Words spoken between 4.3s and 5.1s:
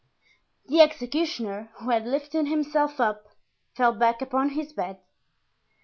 his bed.